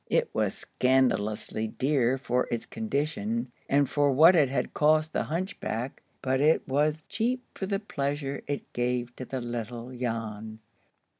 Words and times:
It 0.09 0.33
was 0.33 0.55
scandalously 0.55 1.67
dear 1.67 2.17
for 2.17 2.47
its 2.49 2.65
condition, 2.65 3.51
and 3.69 3.87
for 3.87 4.11
what 4.11 4.35
it 4.35 4.49
had 4.49 4.73
cost 4.73 5.13
the 5.13 5.25
hunchback, 5.25 6.01
but 6.23 6.41
it 6.41 6.67
was 6.67 7.03
cheap 7.07 7.43
for 7.53 7.67
the 7.67 7.77
pleasure 7.77 8.41
it 8.47 8.73
gave 8.73 9.15
to 9.17 9.25
the 9.25 9.41
little 9.41 9.91
Jan. 9.95 10.57